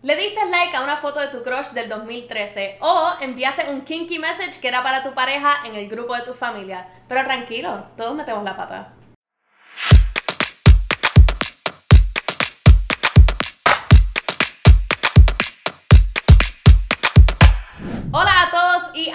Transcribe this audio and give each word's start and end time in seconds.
Le 0.00 0.14
diste 0.14 0.44
like 0.48 0.76
a 0.76 0.82
una 0.82 0.96
foto 0.98 1.18
de 1.18 1.26
tu 1.26 1.42
crush 1.42 1.72
del 1.72 1.88
2013 1.88 2.78
o 2.82 3.14
enviaste 3.20 3.68
un 3.68 3.80
kinky 3.80 4.20
message 4.20 4.60
que 4.60 4.68
era 4.68 4.80
para 4.84 5.02
tu 5.02 5.12
pareja 5.12 5.50
en 5.64 5.74
el 5.74 5.88
grupo 5.88 6.14
de 6.14 6.22
tu 6.22 6.34
familia. 6.34 6.86
Pero 7.08 7.24
tranquilo, 7.24 7.84
todos 7.96 8.14
metemos 8.14 8.44
la 8.44 8.56
pata. 8.56 8.97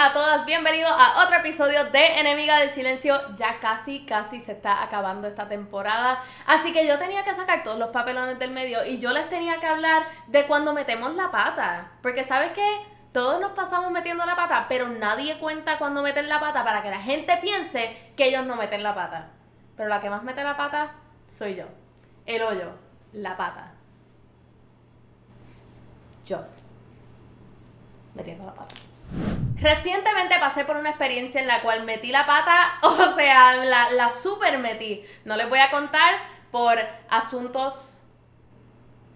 A 0.04 0.12
todas, 0.12 0.46
bienvenidos 0.46 0.92
a 0.92 1.24
otro 1.24 1.38
episodio 1.38 1.86
de 1.86 2.20
Enemiga 2.20 2.60
del 2.60 2.70
Silencio. 2.70 3.16
Ya 3.38 3.62
casi, 3.62 4.06
casi 4.06 4.42
se 4.42 4.52
está 4.52 4.84
acabando 4.84 5.30
esta 5.30 5.48
temporada, 5.48 6.22
así 6.46 6.74
que 6.74 6.86
yo 6.86 7.00
tenía 7.00 7.24
que 7.24 7.34
sacar 7.34 7.64
todos 7.64 7.80
los 7.80 7.92
papelones 7.92 8.38
del 8.38 8.52
medio 8.52 8.86
y 8.86 9.00
yo 9.00 9.12
les 9.12 9.30
tenía 9.30 9.62
que 9.62 9.66
hablar 9.66 10.04
de 10.28 10.46
cuando 10.46 10.74
metemos 10.74 11.16
la 11.16 11.32
pata. 11.32 11.94
Porque 12.02 12.26
sabes 12.26 12.52
qué, 12.52 12.68
todos 13.14 13.40
nos 13.40 13.54
pasamos 13.54 13.92
metiendo 13.92 14.26
la 14.26 14.36
pata, 14.36 14.66
pero 14.68 14.90
nadie 14.90 15.40
cuenta 15.40 15.78
cuando 15.78 16.02
meten 16.02 16.28
la 16.28 16.42
pata 16.42 16.66
para 16.66 16.84
que 16.84 16.90
la 16.90 17.00
gente 17.00 17.38
piense 17.38 18.12
que 18.18 18.26
ellos 18.26 18.46
no 18.46 18.58
meten 18.58 18.84
la 18.84 18.94
pata. 18.94 19.30
Pero 19.78 19.88
la 19.88 20.02
que 20.02 20.10
más 20.10 20.24
mete 20.24 20.44
la 20.44 20.58
pata 20.58 20.96
soy 21.30 21.56
yo. 21.56 21.66
El 22.26 22.42
hoyo, 22.42 22.74
la 23.14 23.38
pata. 23.38 23.72
Yo 26.26 26.44
metiendo 28.16 28.46
la 28.46 28.54
pata. 28.54 28.76
Recientemente 29.60 30.36
pasé 30.40 30.66
por 30.66 30.76
una 30.76 30.90
experiencia 30.90 31.40
en 31.40 31.48
la 31.48 31.62
cual 31.62 31.84
metí 31.84 32.12
la 32.12 32.26
pata, 32.26 32.80
o 32.84 33.16
sea, 33.16 33.56
la, 33.58 33.92
la 33.92 34.12
super 34.12 34.58
metí. 34.60 35.06
No 35.26 35.36
les 35.38 35.50
voy 35.50 35.60
a 35.60 35.72
contar 35.72 36.14
por 36.52 36.78
asuntos 37.10 38.00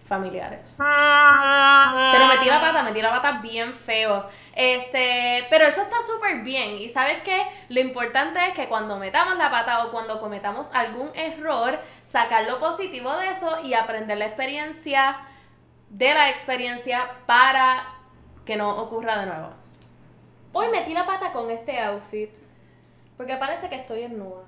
familiares. 0.08 0.76
Pero 0.78 2.28
metí 2.28 2.46
la 2.46 2.62
pata, 2.62 2.84
metí 2.84 3.02
la 3.02 3.12
pata 3.12 3.40
bien 3.42 3.74
feo. 3.74 4.28
Este, 4.56 5.46
pero 5.50 5.66
eso 5.66 5.82
está 5.82 5.98
súper 6.02 6.42
bien. 6.42 6.78
Y 6.78 6.90
sabes 6.90 7.22
qué? 7.24 7.46
Lo 7.70 7.82
importante 7.82 8.40
es 8.48 8.54
que 8.54 8.68
cuando 8.68 8.98
metamos 8.98 9.38
la 9.38 9.52
pata 9.52 9.86
o 9.86 9.92
cuando 9.92 10.20
cometamos 10.20 10.72
algún 10.74 11.12
error, 11.14 11.80
sacar 12.04 12.46
lo 12.46 12.60
positivo 12.60 13.12
de 13.18 13.32
eso 13.32 13.60
y 13.64 13.74
aprender 13.74 14.18
la 14.18 14.26
experiencia 14.26 15.18
de 15.90 16.14
la 16.14 16.30
experiencia 16.30 17.10
para 17.26 17.84
que 18.46 18.56
no 18.56 18.78
ocurra 18.78 19.20
de 19.20 19.26
nuevo. 19.28 19.54
Hoy 20.54 20.68
metí 20.70 20.94
la 20.94 21.06
pata 21.06 21.32
con 21.32 21.52
este 21.52 21.80
outfit 21.80 22.36
porque 23.18 23.36
parece 23.36 23.70
que 23.70 23.76
estoy 23.76 24.04
en 24.04 24.20
nuda. 24.20 24.44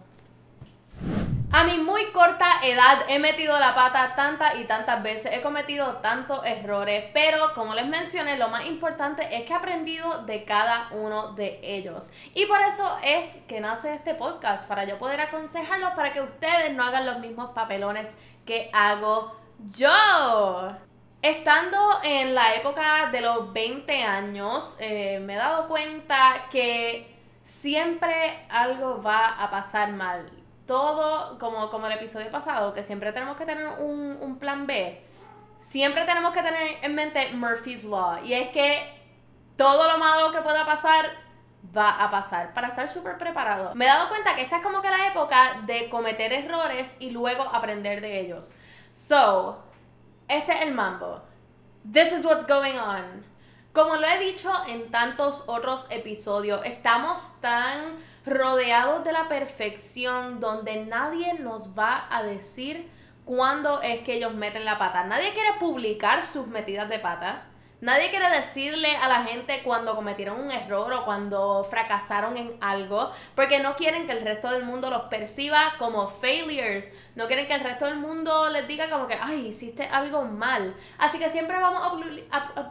A 1.52 1.64
mi 1.64 1.80
muy 1.80 2.12
corta 2.12 2.46
edad 2.64 3.06
he 3.08 3.18
metido 3.18 3.58
la 3.58 3.74
pata 3.74 4.14
tantas 4.16 4.54
y 4.60 4.66
tantas 4.66 5.02
veces, 5.02 5.36
he 5.36 5.42
cometido 5.42 5.94
tantos 5.98 6.46
errores, 6.46 7.06
pero 7.12 7.56
como 7.56 7.74
les 7.74 7.88
mencioné, 7.88 8.38
lo 8.38 8.50
más 8.50 8.68
importante 8.68 9.24
es 9.36 9.46
que 9.46 9.54
he 9.54 9.56
aprendido 9.56 10.26
de 10.26 10.46
cada 10.46 10.90
uno 10.92 11.34
de 11.34 11.60
ellos. 11.64 12.12
Y 12.36 12.46
por 12.46 12.62
eso 12.62 12.96
es 13.04 13.40
que 13.48 13.62
nace 13.62 13.96
este 13.96 14.14
podcast, 14.14 14.68
para 14.68 14.84
yo 14.84 15.00
poder 15.00 15.22
aconsejarlos 15.22 15.94
para 15.94 16.14
que 16.14 16.22
ustedes 16.22 16.76
no 16.76 16.84
hagan 16.84 17.08
los 17.08 17.18
mismos 17.18 17.50
papelones 17.56 18.08
que 18.46 18.70
hago 18.72 19.36
yo. 19.72 19.90
Estando 21.22 21.78
en 22.04 22.34
la 22.34 22.56
época 22.56 23.10
de 23.12 23.20
los 23.20 23.52
20 23.52 24.04
años, 24.04 24.78
eh, 24.80 25.20
me 25.20 25.34
he 25.34 25.38
dado 25.38 25.68
cuenta 25.68 26.46
que 26.50 27.14
siempre 27.44 28.46
algo 28.50 29.02
va 29.02 29.44
a 29.44 29.52
pasar 29.52 29.92
mal. 29.92 30.32
Todo, 30.66 31.38
como, 31.38 31.70
como 31.70 31.88
el 31.88 31.94
episodio 31.94 32.32
pasado, 32.32 32.74
que 32.74 32.84
siempre 32.84 33.12
tenemos 33.12 33.36
que 33.36 33.46
tener 33.46 33.68
un, 33.80 34.18
un 34.22 34.40
plan 34.40 34.66
B. 34.66 35.04
Siempre 35.60 36.06
tenemos 36.06 36.34
que 36.34 36.42
tener 36.42 36.78
en 36.84 36.96
mente 36.96 37.34
Murphy's 37.34 37.84
Law. 37.84 38.24
Y 38.24 38.32
es 38.32 38.50
que 38.52 38.80
todo 39.58 39.92
lo 39.92 39.98
malo 39.98 40.32
que 40.32 40.42
pueda 40.42 40.66
pasar 40.66 41.06
va 41.76 42.02
a 42.02 42.10
pasar 42.10 42.54
para 42.54 42.70
estar 42.70 42.90
súper 42.90 43.18
preparado. 43.18 43.76
Me 43.76 43.84
he 43.84 43.88
dado 43.90 44.08
cuenta 44.08 44.36
que 44.36 44.44
esta 44.44 44.58
es 44.58 44.64
como 44.64 44.82
que 44.82 44.90
la 44.90 45.08
época 45.08 45.62
de 45.66 45.90
cometer 45.90 46.32
errores 46.32 46.96
y 47.02 47.10
luego 47.10 47.44
aprender 47.44 48.00
de 48.00 48.22
ellos. 48.22 48.56
So, 48.92 49.69
este 50.30 50.54
es 50.54 50.62
el 50.62 50.74
mambo. 50.74 51.22
This 51.92 52.12
is 52.12 52.24
what's 52.24 52.46
going 52.46 52.78
on. 52.78 53.26
Como 53.74 53.96
lo 53.96 54.08
he 54.08 54.20
dicho 54.20 54.52
en 54.68 54.90
tantos 54.92 55.44
otros 55.48 55.88
episodios, 55.92 56.62
estamos 56.66 57.40
tan 57.42 57.98
rodeados 58.26 59.04
de 59.04 59.12
la 59.12 59.28
perfección 59.28 60.40
donde 60.40 60.86
nadie 60.86 61.34
nos 61.36 61.78
va 61.78 62.08
a 62.10 62.24
decir 62.24 62.90
cuándo 63.26 63.82
es 63.82 64.02
que 64.04 64.16
ellos 64.16 64.34
meten 64.34 64.66
la 64.66 64.78
pata. 64.78 65.04
Nadie 65.04 65.34
quiere 65.34 65.54
publicar 65.60 66.26
sus 66.26 66.48
metidas 66.48 66.90
de 66.90 67.00
pata. 67.00 67.44
Nadie 67.82 68.10
quiere 68.10 68.30
decirle 68.30 68.94
a 68.98 69.08
la 69.08 69.24
gente 69.24 69.62
cuando 69.64 69.96
cometieron 69.96 70.40
un 70.42 70.52
error 70.52 70.92
o 70.92 71.06
cuando 71.06 71.64
fracasaron 71.64 72.36
en 72.36 72.58
algo, 72.60 73.12
porque 73.36 73.60
no 73.60 73.76
quieren 73.78 74.06
que 74.06 74.12
el 74.12 74.22
resto 74.22 74.52
del 74.52 74.66
mundo 74.66 74.90
los 74.90 75.04
perciba 75.04 75.74
como 75.78 76.10
failures. 76.10 76.94
No 77.16 77.28
quieren 77.28 77.48
que 77.48 77.54
el 77.54 77.62
resto 77.62 77.86
del 77.86 77.96
mundo 77.96 78.50
les 78.50 78.68
diga 78.68 78.90
como 78.90 79.08
que, 79.08 79.18
ay, 79.22 79.48
hiciste 79.48 79.84
algo 79.84 80.26
mal. 80.26 80.76
Así 80.98 81.20
que 81.20 81.30
siempre 81.30 81.58
vamos 81.58 81.82
a, 82.32 82.70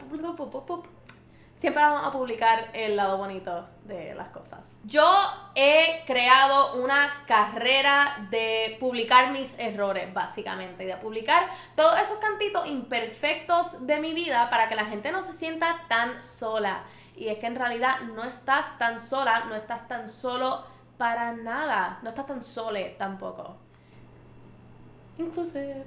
siempre 1.58 1.82
vamos 1.82 2.06
a 2.06 2.12
publicar 2.12 2.70
el 2.72 2.96
lado 2.96 3.18
bonito 3.18 3.68
de 3.84 4.14
las 4.14 4.28
cosas. 4.28 4.78
Yo 4.84 5.04
he 5.56 6.04
creado 6.06 6.82
una 6.82 7.24
carrera 7.26 8.28
de 8.30 8.76
publicar 8.78 9.32
mis 9.32 9.58
errores, 9.58 10.14
básicamente, 10.14 10.86
de 10.86 10.96
publicar 10.96 11.48
todos 11.74 12.00
esos 12.00 12.18
cantitos 12.18 12.66
imperfectos 12.66 13.86
de 13.86 13.98
mi 13.98 14.14
vida 14.14 14.48
para 14.50 14.68
que 14.68 14.76
la 14.76 14.86
gente 14.86 15.10
no 15.10 15.22
se 15.22 15.32
sienta 15.32 15.84
tan 15.88 16.22
sola. 16.22 16.84
Y 17.16 17.28
es 17.28 17.38
que 17.38 17.46
en 17.46 17.56
realidad 17.56 18.00
no 18.14 18.22
estás 18.22 18.78
tan 18.78 19.00
sola, 19.00 19.44
no 19.48 19.56
estás 19.56 19.88
tan 19.88 20.08
solo 20.08 20.64
para 20.96 21.32
nada, 21.32 21.98
no 22.02 22.10
estás 22.10 22.26
tan 22.26 22.42
sole 22.42 22.94
tampoco. 22.96 23.56
Inclusive. 25.18 25.84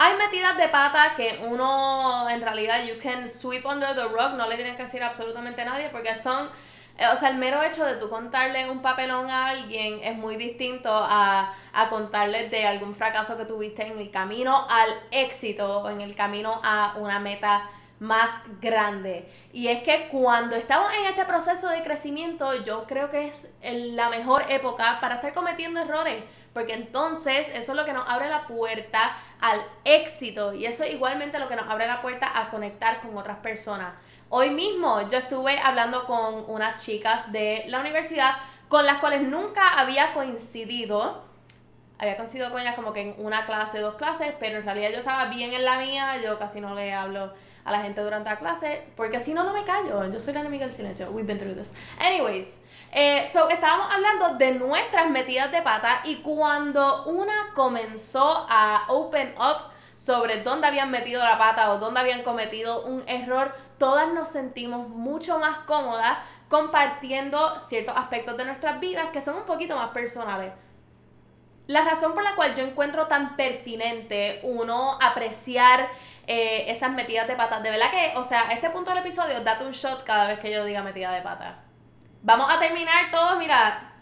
Hay 0.00 0.16
metidas 0.16 0.56
de 0.56 0.68
pata 0.68 1.14
que 1.16 1.40
uno 1.48 2.30
en 2.30 2.40
realidad 2.40 2.84
you 2.84 2.94
can 3.02 3.28
sweep 3.28 3.66
under 3.66 3.96
the 3.96 4.04
rug, 4.04 4.34
no 4.36 4.48
le 4.48 4.54
tienes 4.54 4.76
que 4.76 4.84
decir 4.84 5.02
absolutamente 5.02 5.62
a 5.62 5.64
nadie 5.64 5.88
porque 5.88 6.16
son, 6.16 6.48
eh, 6.96 7.06
o 7.12 7.16
sea, 7.16 7.30
el 7.30 7.36
mero 7.36 7.60
hecho 7.64 7.84
de 7.84 7.96
tú 7.96 8.08
contarle 8.08 8.70
un 8.70 8.80
papelón 8.80 9.28
a 9.28 9.48
alguien 9.48 9.98
es 10.04 10.16
muy 10.16 10.36
distinto 10.36 10.88
a, 10.92 11.52
a 11.72 11.88
contarle 11.88 12.48
de 12.48 12.64
algún 12.64 12.94
fracaso 12.94 13.36
que 13.36 13.44
tuviste 13.44 13.88
en 13.88 13.98
el 13.98 14.12
camino 14.12 14.68
al 14.70 14.88
éxito 15.10 15.80
o 15.82 15.90
en 15.90 16.00
el 16.00 16.14
camino 16.14 16.60
a 16.62 16.94
una 16.98 17.18
meta 17.18 17.68
más 17.98 18.30
grande. 18.60 19.28
Y 19.52 19.66
es 19.66 19.82
que 19.82 20.06
cuando 20.12 20.54
estamos 20.54 20.92
en 20.94 21.06
este 21.06 21.24
proceso 21.24 21.68
de 21.70 21.82
crecimiento, 21.82 22.54
yo 22.64 22.84
creo 22.86 23.10
que 23.10 23.26
es 23.26 23.56
la 23.64 24.10
mejor 24.10 24.44
época 24.48 24.98
para 25.00 25.16
estar 25.16 25.34
cometiendo 25.34 25.80
errores 25.80 26.22
porque 26.52 26.74
entonces 26.74 27.48
eso 27.54 27.72
es 27.72 27.76
lo 27.76 27.84
que 27.84 27.92
nos 27.92 28.08
abre 28.08 28.28
la 28.28 28.46
puerta 28.46 29.16
al 29.40 29.60
éxito 29.84 30.54
y 30.54 30.66
eso 30.66 30.84
es 30.84 30.94
igualmente 30.94 31.38
lo 31.38 31.48
que 31.48 31.56
nos 31.56 31.68
abre 31.68 31.86
la 31.86 32.02
puerta 32.02 32.30
a 32.34 32.50
conectar 32.50 33.00
con 33.00 33.16
otras 33.16 33.38
personas. 33.38 33.94
Hoy 34.30 34.50
mismo 34.50 35.08
yo 35.08 35.18
estuve 35.18 35.58
hablando 35.58 36.04
con 36.04 36.44
unas 36.48 36.84
chicas 36.84 37.32
de 37.32 37.64
la 37.68 37.80
universidad 37.80 38.34
con 38.68 38.84
las 38.84 38.98
cuales 38.98 39.22
nunca 39.22 39.78
había 39.78 40.12
coincidido. 40.12 41.27
Había 41.98 42.16
coincidido 42.16 42.50
con 42.50 42.60
ellas 42.60 42.76
como 42.76 42.92
que 42.92 43.00
en 43.00 43.14
una 43.18 43.44
clase, 43.44 43.80
dos 43.80 43.96
clases, 43.96 44.32
pero 44.38 44.58
en 44.58 44.64
realidad 44.64 44.90
yo 44.90 44.98
estaba 44.98 45.26
bien 45.26 45.52
en 45.52 45.64
la 45.64 45.78
mía, 45.78 46.16
yo 46.22 46.38
casi 46.38 46.60
no 46.60 46.74
le 46.74 46.92
hablo 46.92 47.32
a 47.64 47.72
la 47.72 47.80
gente 47.82 48.00
durante 48.00 48.30
la 48.30 48.36
clase, 48.36 48.84
porque 48.96 49.16
así 49.18 49.34
no, 49.34 49.44
no 49.44 49.52
me 49.52 49.64
callo. 49.64 50.10
Yo 50.10 50.20
soy 50.20 50.32
la 50.34 50.40
enemiga 50.40 50.64
del 50.64 50.74
silencio. 50.74 51.10
We've 51.10 51.26
been 51.26 51.38
through 51.38 51.56
this. 51.56 51.74
Anyways, 52.00 52.60
eh, 52.92 53.26
so 53.30 53.48
estábamos 53.48 53.92
hablando 53.92 54.36
de 54.36 54.52
nuestras 54.52 55.10
metidas 55.10 55.50
de 55.52 55.60
pata 55.60 56.00
y 56.04 56.16
cuando 56.16 57.04
una 57.04 57.52
comenzó 57.54 58.46
a 58.48 58.84
open 58.88 59.34
up 59.36 59.72
sobre 59.96 60.42
dónde 60.42 60.68
habían 60.68 60.90
metido 60.90 61.22
la 61.22 61.36
pata 61.36 61.72
o 61.72 61.78
dónde 61.78 62.00
habían 62.00 62.22
cometido 62.22 62.84
un 62.84 63.02
error, 63.06 63.54
todas 63.78 64.12
nos 64.12 64.28
sentimos 64.28 64.88
mucho 64.88 65.38
más 65.38 65.58
cómodas 65.66 66.18
compartiendo 66.48 67.58
ciertos 67.60 67.94
aspectos 67.96 68.36
de 68.36 68.44
nuestras 68.44 68.80
vidas 68.80 69.08
que 69.12 69.20
son 69.20 69.36
un 69.36 69.42
poquito 69.44 69.76
más 69.76 69.90
personales. 69.90 70.52
La 71.68 71.82
razón 71.82 72.14
por 72.14 72.24
la 72.24 72.34
cual 72.34 72.54
yo 72.56 72.64
encuentro 72.64 73.08
tan 73.08 73.36
pertinente 73.36 74.40
uno 74.42 74.98
apreciar 75.02 75.86
eh, 76.26 76.64
esas 76.68 76.90
metidas 76.92 77.28
de 77.28 77.36
patas, 77.36 77.62
de 77.62 77.70
verdad 77.70 77.90
que, 77.90 78.16
o 78.16 78.24
sea, 78.24 78.48
a 78.48 78.52
este 78.52 78.70
punto 78.70 78.90
del 78.90 79.00
episodio, 79.00 79.44
date 79.44 79.66
un 79.66 79.72
shot 79.72 80.02
cada 80.02 80.28
vez 80.28 80.40
que 80.40 80.50
yo 80.50 80.64
diga 80.64 80.82
metida 80.82 81.12
de 81.12 81.20
pata. 81.20 81.58
Vamos 82.22 82.50
a 82.50 82.58
terminar 82.58 83.10
todos, 83.10 83.36
mira, 83.36 83.92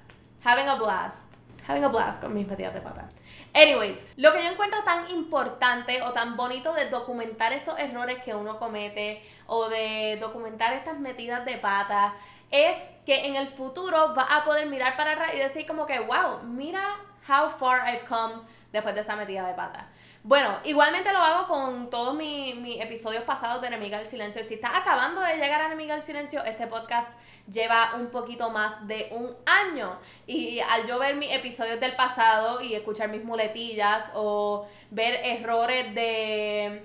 having 0.44 0.68
a 0.68 0.76
blast. 0.76 1.38
Having 1.66 1.84
a 1.84 1.88
blast 1.88 2.22
con 2.22 2.34
mis 2.34 2.46
metidas 2.46 2.72
de 2.72 2.80
pata. 2.80 3.08
Anyways, 3.52 4.06
lo 4.16 4.32
que 4.32 4.44
yo 4.44 4.52
encuentro 4.52 4.84
tan 4.84 5.10
importante 5.10 6.02
o 6.02 6.12
tan 6.12 6.36
bonito 6.36 6.72
de 6.72 6.88
documentar 6.88 7.52
estos 7.52 7.76
errores 7.80 8.22
que 8.22 8.32
uno 8.32 8.60
comete 8.60 9.20
o 9.48 9.68
de 9.68 10.18
documentar 10.20 10.72
estas 10.74 11.00
metidas 11.00 11.44
de 11.44 11.58
pata 11.58 12.14
es 12.52 12.76
que 13.04 13.26
en 13.26 13.34
el 13.34 13.48
futuro 13.48 14.14
va 14.14 14.22
a 14.22 14.44
poder 14.44 14.66
mirar 14.66 14.96
para 14.96 15.12
atrás 15.12 15.34
y 15.34 15.38
decir 15.38 15.66
como 15.66 15.84
que, 15.84 15.98
wow, 15.98 16.44
mira 16.44 16.96
how 17.28 17.50
far 17.50 17.80
I've 17.86 18.06
come 18.06 18.42
después 18.72 18.94
de 18.94 19.00
esa 19.00 19.16
metida 19.16 19.46
de 19.46 19.54
pata. 19.54 19.88
Bueno, 20.22 20.58
igualmente 20.64 21.12
lo 21.12 21.20
hago 21.20 21.46
con 21.46 21.88
todos 21.88 22.16
mis, 22.16 22.56
mis 22.56 22.80
episodios 22.80 23.22
pasados 23.22 23.60
de 23.60 23.68
Enemiga 23.68 23.98
del 23.98 24.06
Silencio. 24.08 24.42
Si 24.42 24.54
estás 24.54 24.72
acabando 24.74 25.20
de 25.20 25.36
llegar 25.36 25.60
a 25.60 25.66
Enemiga 25.66 25.94
del 25.94 26.02
Silencio, 26.02 26.42
este 26.42 26.66
podcast 26.66 27.12
lleva 27.50 27.94
un 27.94 28.08
poquito 28.08 28.50
más 28.50 28.88
de 28.88 29.08
un 29.12 29.34
año. 29.46 29.98
Y 30.26 30.58
al 30.58 30.86
yo 30.86 30.98
ver 30.98 31.14
mis 31.14 31.32
episodios 31.32 31.78
del 31.78 31.94
pasado 31.94 32.60
y 32.60 32.74
escuchar 32.74 33.08
mis 33.08 33.22
muletillas 33.22 34.10
o 34.14 34.66
ver 34.90 35.20
errores 35.24 35.94
de 35.94 36.84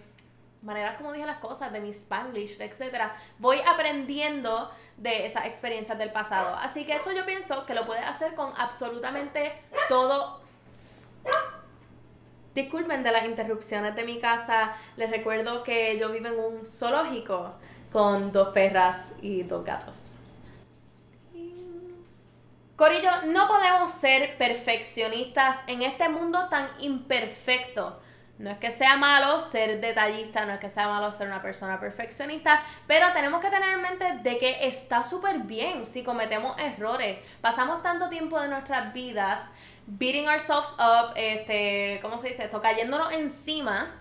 maneras 0.62 0.96
como 0.98 1.12
dije 1.12 1.26
las 1.26 1.40
cosas, 1.40 1.72
de 1.72 1.80
mi 1.80 1.90
spanglish, 1.90 2.60
etcétera, 2.60 3.16
voy 3.40 3.60
aprendiendo 3.68 4.72
de 4.98 5.26
esas 5.26 5.46
experiencias 5.46 5.98
del 5.98 6.12
pasado. 6.12 6.56
Así 6.56 6.86
que 6.86 6.94
eso 6.94 7.12
yo 7.12 7.26
pienso 7.26 7.66
que 7.66 7.74
lo 7.74 7.86
puedes 7.86 8.06
hacer 8.06 8.36
con 8.36 8.54
absolutamente 8.58 9.54
todo. 9.90 10.42
Disculpen 12.54 13.02
de 13.04 13.12
las 13.12 13.26
interrupciones 13.26 13.96
de 13.96 14.04
mi 14.04 14.20
casa. 14.20 14.74
Les 14.98 15.10
recuerdo 15.10 15.64
que 15.64 15.98
yo 15.98 16.12
vivo 16.12 16.28
en 16.28 16.40
un 16.40 16.66
zoológico 16.66 17.56
con 17.92 18.32
dos 18.32 18.54
perras 18.54 19.16
y 19.22 19.44
dos 19.44 19.66
gatos. 19.66 20.12
Corillo, 22.76 23.12
no 23.28 23.48
podemos 23.48 23.92
ser 23.92 24.38
perfeccionistas 24.38 25.60
en 25.68 25.84
este 25.84 26.10
mundo 26.10 26.48
tan 26.50 26.68
imperfecto. 26.80 28.00
No 28.42 28.50
es 28.50 28.58
que 28.58 28.72
sea 28.72 28.98
malo 28.98 29.40
ser 29.40 29.80
detallista, 29.80 30.46
no 30.46 30.54
es 30.54 30.60
que 30.60 30.70
sea 30.70 30.88
malo 30.88 31.12
ser 31.12 31.28
una 31.28 31.44
persona 31.44 31.80
perfeccionista, 31.80 32.64
pero 32.88 33.14
tenemos 33.14 33.40
que 33.40 33.52
tener 33.52 33.70
en 33.70 33.82
mente 33.82 34.18
de 34.24 34.40
que 34.40 34.68
está 34.68 35.04
súper 35.04 35.40
bien 35.40 35.86
si 35.86 36.04
cometemos 36.04 36.60
errores. 36.60 37.20
Pasamos 37.40 37.84
tanto 37.84 38.10
tiempo 38.10 38.40
de 38.40 38.48
nuestras 38.48 38.94
vidas 38.94 39.52
beating 39.86 40.28
ourselves 40.28 40.76
up, 40.80 41.14
este, 41.16 42.00
¿cómo 42.02 42.18
se 42.18 42.30
dice 42.30 42.46
esto? 42.46 42.62
Cayéndonos 42.62 43.14
encima 43.14 43.96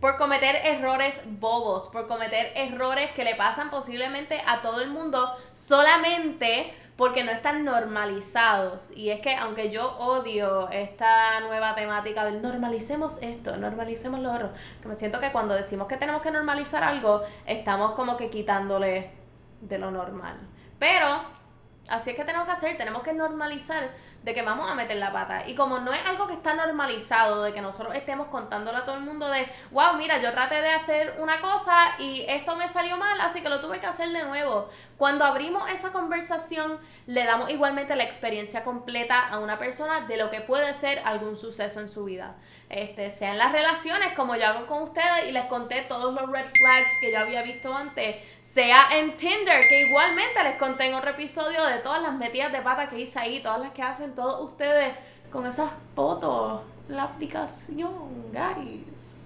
por 0.00 0.18
cometer 0.18 0.56
errores 0.64 1.20
bobos, 1.24 1.88
por 1.88 2.06
cometer 2.06 2.52
errores 2.56 3.12
que 3.12 3.24
le 3.24 3.34
pasan 3.34 3.70
posiblemente 3.70 4.42
a 4.46 4.60
todo 4.60 4.82
el 4.82 4.90
mundo 4.90 5.34
solamente 5.52 6.74
porque 6.96 7.24
no 7.24 7.32
están 7.32 7.64
normalizados. 7.64 8.90
Y 8.92 9.10
es 9.10 9.20
que 9.20 9.34
aunque 9.34 9.70
yo 9.70 9.96
odio 9.96 10.68
esta 10.70 11.40
nueva 11.40 11.74
temática 11.74 12.24
del 12.24 12.42
normalicemos 12.42 13.22
esto, 13.22 13.56
normalicemos 13.56 14.20
lo 14.20 14.32
otro, 14.32 14.52
que 14.80 14.88
me 14.88 14.94
siento 14.94 15.20
que 15.20 15.32
cuando 15.32 15.54
decimos 15.54 15.88
que 15.88 15.96
tenemos 15.96 16.22
que 16.22 16.30
normalizar 16.30 16.84
algo, 16.84 17.22
estamos 17.46 17.92
como 17.92 18.16
que 18.16 18.30
quitándole 18.30 19.10
de 19.60 19.78
lo 19.78 19.90
normal. 19.90 20.36
Pero 20.78 21.06
así 21.88 22.10
es 22.10 22.16
que 22.16 22.24
tenemos 22.24 22.46
que 22.46 22.52
hacer, 22.52 22.76
tenemos 22.76 23.02
que 23.02 23.12
normalizar 23.12 23.90
de 24.24 24.32
que 24.32 24.40
vamos 24.40 24.70
a 24.70 24.74
meter 24.74 24.96
la 24.96 25.12
pata. 25.12 25.46
Y 25.46 25.54
como 25.54 25.78
no 25.80 25.92
es 25.92 26.00
algo 26.06 26.26
que 26.26 26.32
está 26.32 26.54
normalizado, 26.54 27.42
de 27.42 27.52
que 27.52 27.60
nosotros 27.60 27.94
estemos 27.94 28.28
contándole 28.28 28.78
a 28.78 28.84
todo 28.84 28.96
el 28.96 29.02
mundo 29.02 29.28
de, 29.28 29.46
wow, 29.70 29.94
mira, 29.98 30.20
yo 30.22 30.32
traté 30.32 30.62
de 30.62 30.70
hacer 30.70 31.16
una 31.18 31.42
cosa 31.42 31.94
y 31.98 32.24
esto 32.26 32.56
me 32.56 32.66
salió 32.66 32.96
mal, 32.96 33.20
así 33.20 33.42
que 33.42 33.50
lo 33.50 33.60
tuve 33.60 33.80
que 33.80 33.86
hacer 33.86 34.08
de 34.08 34.24
nuevo. 34.24 34.70
Cuando 34.96 35.26
abrimos 35.26 35.70
esa 35.70 35.92
conversación, 35.92 36.78
le 37.06 37.24
damos 37.24 37.50
igualmente 37.50 37.96
la 37.96 38.04
experiencia 38.04 38.64
completa 38.64 39.28
a 39.28 39.40
una 39.40 39.58
persona 39.58 40.00
de 40.00 40.16
lo 40.16 40.30
que 40.30 40.40
puede 40.40 40.72
ser 40.72 41.02
algún 41.04 41.36
suceso 41.36 41.80
en 41.80 41.90
su 41.90 42.04
vida. 42.04 42.36
Este, 42.70 43.10
sea 43.10 43.32
en 43.32 43.38
las 43.38 43.52
relaciones, 43.52 44.14
como 44.14 44.36
yo 44.36 44.46
hago 44.46 44.66
con 44.66 44.84
ustedes 44.84 45.28
y 45.28 45.32
les 45.32 45.44
conté 45.44 45.82
todos 45.82 46.14
los 46.14 46.30
red 46.30 46.46
flags 46.46 46.92
que 47.02 47.12
yo 47.12 47.18
había 47.18 47.42
visto 47.42 47.74
antes, 47.74 48.16
sea 48.40 48.86
en 48.92 49.14
Tinder, 49.16 49.60
que 49.68 49.82
igualmente 49.82 50.42
les 50.42 50.56
conté 50.56 50.86
en 50.86 50.94
otro 50.94 51.10
episodio 51.10 51.62
de 51.66 51.78
todas 51.78 52.00
las 52.00 52.14
metidas 52.14 52.52
de 52.52 52.62
pata 52.62 52.88
que 52.88 53.00
hice 53.00 53.18
ahí, 53.18 53.40
todas 53.40 53.60
las 53.60 53.72
que 53.72 53.82
hacen 53.82 54.13
todos 54.14 54.50
ustedes 54.50 54.94
con 55.30 55.46
esas 55.46 55.70
fotos, 55.94 56.62
la 56.88 57.04
aplicación, 57.04 58.32
guys. 58.32 59.24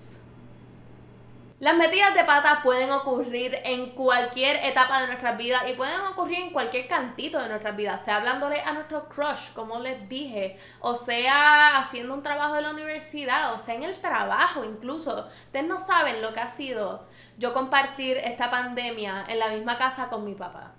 Las 1.60 1.76
metidas 1.76 2.14
de 2.14 2.22
pata 2.22 2.60
pueden 2.62 2.88
ocurrir 2.92 3.58
en 3.64 3.90
cualquier 3.90 4.64
etapa 4.64 5.00
de 5.00 5.08
nuestras 5.08 5.36
vidas 5.36 5.64
y 5.68 5.74
pueden 5.74 6.00
ocurrir 6.02 6.38
en 6.38 6.50
cualquier 6.50 6.86
cantito 6.86 7.40
de 7.40 7.48
nuestras 7.48 7.74
vidas, 7.74 8.04
sea 8.04 8.18
hablándole 8.18 8.60
a 8.60 8.72
nuestro 8.74 9.08
crush, 9.08 9.52
como 9.54 9.80
les 9.80 10.08
dije, 10.08 10.56
o 10.78 10.94
sea 10.94 11.76
haciendo 11.78 12.14
un 12.14 12.22
trabajo 12.22 12.54
de 12.54 12.62
la 12.62 12.70
universidad, 12.70 13.52
o 13.54 13.58
sea 13.58 13.74
en 13.74 13.82
el 13.82 14.00
trabajo 14.00 14.64
incluso. 14.64 15.26
Ustedes 15.46 15.66
no 15.66 15.80
saben 15.80 16.22
lo 16.22 16.32
que 16.32 16.38
ha 16.38 16.48
sido 16.48 17.04
yo 17.38 17.52
compartir 17.52 18.18
esta 18.18 18.52
pandemia 18.52 19.24
en 19.28 19.40
la 19.40 19.48
misma 19.48 19.76
casa 19.78 20.08
con 20.08 20.24
mi 20.24 20.34
papá 20.34 20.74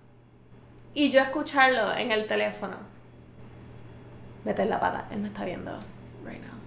y 0.94 1.12
yo 1.12 1.20
escucharlo 1.20 1.94
en 1.94 2.14
el 2.14 2.26
teléfono 2.26 2.99
meter 4.50 4.68
la 4.68 4.80
pata. 4.80 5.06
Él 5.12 5.20
me 5.20 5.28
está 5.28 5.46
viendo 5.46 5.72
right 6.26 6.42
now. 6.42 6.58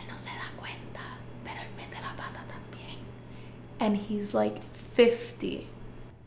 Él 0.00 0.08
no 0.08 0.18
se 0.18 0.30
da 0.30 0.50
cuenta, 0.58 1.02
pero 1.44 1.60
él 1.60 1.68
mete 1.76 2.00
la 2.00 2.16
pata 2.16 2.42
también. 2.48 2.98
And 3.78 3.96
he's 3.96 4.34
like 4.34 4.58
50 4.96 5.76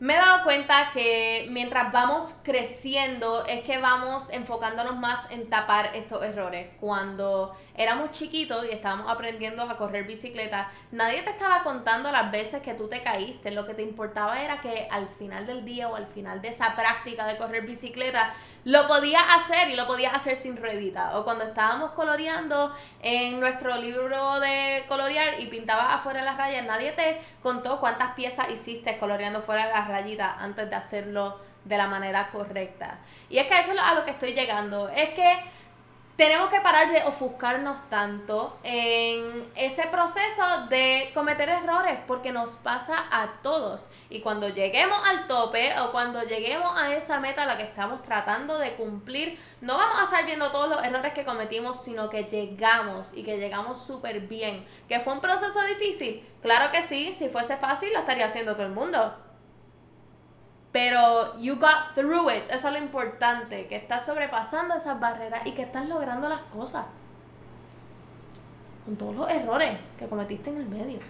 me 0.00 0.14
he 0.14 0.16
dado 0.16 0.44
cuenta 0.44 0.88
que 0.94 1.46
mientras 1.50 1.92
vamos 1.92 2.34
creciendo 2.42 3.44
es 3.44 3.64
que 3.64 3.76
vamos 3.76 4.30
enfocándonos 4.30 4.96
más 4.96 5.30
en 5.30 5.50
tapar 5.50 5.90
estos 5.94 6.22
errores. 6.22 6.68
Cuando 6.80 7.54
éramos 7.76 8.12
chiquitos 8.12 8.64
y 8.64 8.70
estábamos 8.70 9.12
aprendiendo 9.12 9.62
a 9.62 9.76
correr 9.76 10.06
bicicleta, 10.06 10.72
nadie 10.90 11.20
te 11.20 11.28
estaba 11.28 11.62
contando 11.64 12.10
las 12.10 12.32
veces 12.32 12.62
que 12.62 12.72
tú 12.72 12.88
te 12.88 13.02
caíste. 13.02 13.50
Lo 13.50 13.66
que 13.66 13.74
te 13.74 13.82
importaba 13.82 14.42
era 14.42 14.62
que 14.62 14.88
al 14.90 15.06
final 15.06 15.46
del 15.46 15.66
día 15.66 15.90
o 15.90 15.96
al 15.96 16.06
final 16.06 16.40
de 16.40 16.48
esa 16.48 16.74
práctica 16.74 17.26
de 17.26 17.36
correr 17.36 17.66
bicicleta 17.66 18.32
lo 18.64 18.86
podías 18.86 19.22
hacer 19.28 19.70
y 19.70 19.76
lo 19.76 19.86
podías 19.86 20.14
hacer 20.14 20.36
sin 20.36 20.56
ruedita. 20.56 21.18
O 21.18 21.24
cuando 21.24 21.44
estábamos 21.44 21.92
coloreando 21.92 22.74
en 23.02 23.40
nuestro 23.40 23.76
libro 23.76 24.40
de 24.40 24.84
colorear 24.88 25.40
y 25.40 25.46
pintabas 25.46 25.94
afuera 25.94 26.22
las 26.22 26.36
rayas, 26.36 26.66
nadie 26.66 26.92
te 26.92 27.20
contó 27.42 27.80
cuántas 27.80 28.12
piezas 28.14 28.50
hiciste 28.50 28.98
coloreando 28.98 29.42
fuera 29.42 29.66
las 29.66 29.88
rayitas 29.88 30.30
antes 30.38 30.68
de 30.68 30.76
hacerlo 30.76 31.40
de 31.64 31.76
la 31.76 31.86
manera 31.86 32.30
correcta. 32.30 32.98
Y 33.28 33.38
es 33.38 33.46
que 33.46 33.58
eso 33.58 33.72
es 33.72 33.78
a 33.78 33.94
lo 33.94 34.04
que 34.04 34.12
estoy 34.12 34.34
llegando. 34.34 34.88
Es 34.88 35.10
que 35.10 35.44
tenemos 36.16 36.50
que 36.50 36.60
parar 36.60 36.92
de 36.92 37.02
ofuscarnos 37.04 37.88
tanto 37.88 38.58
en 38.62 39.50
ese 39.54 39.86
proceso 39.86 40.66
de 40.68 41.10
cometer 41.14 41.48
errores 41.48 41.98
porque 42.06 42.30
nos 42.30 42.56
pasa 42.56 43.06
a 43.10 43.40
todos. 43.42 43.90
Y 44.10 44.20
cuando 44.20 44.48
lleguemos 44.48 44.98
al 45.08 45.26
tope 45.26 45.72
o 45.80 45.92
cuando 45.92 46.22
lleguemos 46.22 46.78
a 46.78 46.94
esa 46.94 47.20
meta 47.20 47.44
a 47.44 47.46
la 47.46 47.56
que 47.56 47.62
estamos 47.62 48.02
tratando 48.02 48.58
de 48.58 48.74
cumplir, 48.74 49.38
no 49.62 49.78
vamos 49.78 50.00
a 50.00 50.04
estar 50.04 50.26
viendo 50.26 50.50
todos 50.50 50.68
los 50.68 50.84
errores 50.84 51.14
que 51.14 51.24
cometimos, 51.24 51.82
sino 51.82 52.10
que 52.10 52.24
llegamos 52.24 53.14
y 53.14 53.22
que 53.22 53.38
llegamos 53.38 53.82
súper 53.82 54.20
bien. 54.20 54.66
¿Que 54.88 55.00
fue 55.00 55.14
un 55.14 55.20
proceso 55.20 55.62
difícil? 55.64 56.26
Claro 56.42 56.70
que 56.70 56.82
sí, 56.82 57.12
si 57.12 57.28
fuese 57.28 57.56
fácil 57.56 57.92
lo 57.92 58.00
estaría 58.00 58.26
haciendo 58.26 58.52
todo 58.52 58.66
el 58.66 58.72
mundo. 58.72 59.29
Pero 60.72 61.36
you 61.38 61.56
got 61.56 61.94
through 61.94 62.30
it. 62.30 62.44
Eso 62.50 62.68
es 62.68 62.72
lo 62.72 62.78
importante. 62.78 63.66
Que 63.66 63.76
estás 63.76 64.06
sobrepasando 64.06 64.74
esas 64.74 65.00
barreras 65.00 65.46
y 65.46 65.52
que 65.52 65.62
estás 65.62 65.88
logrando 65.88 66.28
las 66.28 66.42
cosas. 66.42 66.86
Con 68.84 68.96
todos 68.96 69.16
los 69.16 69.30
errores 69.30 69.70
que 69.98 70.06
cometiste 70.06 70.50
en 70.50 70.58
el 70.58 70.66
medio. 70.66 71.00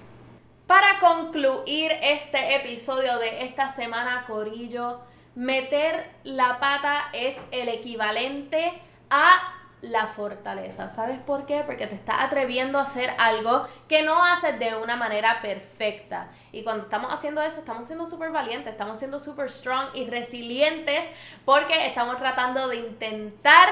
Para 0.66 1.00
concluir 1.00 1.92
este 2.02 2.56
episodio 2.56 3.18
de 3.18 3.44
esta 3.44 3.70
semana, 3.70 4.24
Corillo, 4.26 5.00
meter 5.34 6.10
la 6.22 6.60
pata 6.60 7.10
es 7.12 7.40
el 7.50 7.68
equivalente 7.68 8.80
a 9.10 9.59
la 9.82 10.06
fortaleza. 10.06 10.88
¿Sabes 10.90 11.18
por 11.18 11.46
qué? 11.46 11.62
Porque 11.64 11.86
te 11.86 11.94
estás 11.94 12.16
atreviendo 12.20 12.78
a 12.78 12.82
hacer 12.82 13.10
algo 13.18 13.66
que 13.88 14.02
no 14.02 14.24
haces 14.24 14.58
de 14.58 14.76
una 14.76 14.96
manera 14.96 15.40
perfecta. 15.40 16.28
Y 16.52 16.62
cuando 16.62 16.84
estamos 16.84 17.12
haciendo 17.12 17.42
eso, 17.42 17.60
estamos 17.60 17.86
siendo 17.86 18.06
súper 18.06 18.30
valientes, 18.30 18.72
estamos 18.72 18.98
siendo 18.98 19.20
súper 19.20 19.50
strong 19.50 19.88
y 19.94 20.06
resilientes 20.08 21.04
porque 21.44 21.86
estamos 21.86 22.18
tratando 22.18 22.68
de 22.68 22.76
intentar 22.76 23.68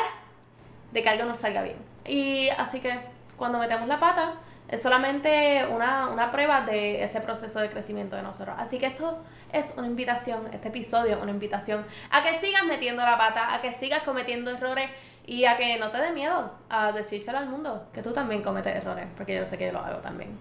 de 0.93 1.03
que 1.03 1.09
algo 1.09 1.25
nos 1.25 1.39
salga 1.39 1.63
bien. 1.63 1.77
Y 2.07 2.49
así 2.51 2.81
que 2.81 2.99
cuando 3.37 3.59
metemos 3.59 3.87
la 3.87 4.01
pata, 4.01 4.35
es 4.69 4.83
solamente 4.83 5.67
una, 5.71 6.09
una 6.09 6.31
prueba 6.31 6.63
de 6.63 7.03
ese 7.03 7.21
proceso 7.21 7.61
de 7.61 7.71
crecimiento 7.71 8.17
de 8.17 8.23
nosotros. 8.23 8.55
Así 8.59 8.79
que 8.79 8.87
esto 8.87 9.19
es 9.53 9.75
una 9.77 9.87
invitación, 9.87 10.49
este 10.53 10.69
episodio 10.69 11.17
es 11.17 11.23
una 11.23 11.31
invitación 11.31 11.85
a 12.11 12.23
que 12.23 12.35
sigas 12.35 12.65
metiendo 12.65 13.03
la 13.03 13.17
pata, 13.17 13.55
a 13.55 13.63
que 13.63 13.73
sigas 13.73 14.03
cometiendo 14.03 14.51
errores 14.51 14.91
y 15.27 15.45
a 15.45 15.57
que 15.57 15.79
no 15.79 15.91
te 15.91 16.01
dé 16.01 16.13
miedo 16.13 16.53
a 16.71 16.93
decírselo 16.93 17.39
al 17.39 17.49
mundo, 17.49 17.89
que 17.93 18.03
tú 18.03 18.13
también 18.13 18.43
cometes 18.43 18.75
errores, 18.75 19.07
porque 19.17 19.37
yo 19.37 19.47
sé 19.47 19.59
que 19.59 19.73
lo 19.73 19.81
hago 19.81 19.99
también. 19.99 20.39